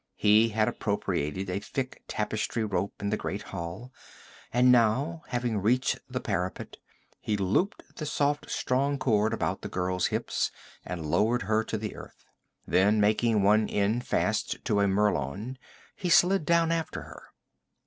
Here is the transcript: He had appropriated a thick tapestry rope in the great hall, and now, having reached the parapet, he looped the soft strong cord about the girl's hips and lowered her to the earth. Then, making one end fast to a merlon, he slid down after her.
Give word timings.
He 0.15 0.49
had 0.49 0.67
appropriated 0.67 1.47
a 1.47 1.59
thick 1.59 2.01
tapestry 2.07 2.63
rope 2.65 2.95
in 3.03 3.11
the 3.11 3.17
great 3.17 3.43
hall, 3.43 3.93
and 4.51 4.71
now, 4.71 5.21
having 5.27 5.59
reached 5.59 5.99
the 6.09 6.19
parapet, 6.19 6.77
he 7.19 7.37
looped 7.37 7.97
the 7.97 8.07
soft 8.07 8.49
strong 8.49 8.97
cord 8.97 9.31
about 9.31 9.61
the 9.61 9.69
girl's 9.69 10.07
hips 10.07 10.49
and 10.83 11.05
lowered 11.05 11.43
her 11.43 11.63
to 11.65 11.77
the 11.77 11.95
earth. 11.95 12.25
Then, 12.65 12.99
making 12.99 13.43
one 13.43 13.69
end 13.69 14.03
fast 14.07 14.65
to 14.65 14.79
a 14.79 14.87
merlon, 14.87 15.59
he 15.95 16.09
slid 16.09 16.47
down 16.47 16.71
after 16.71 17.03
her. 17.03 17.21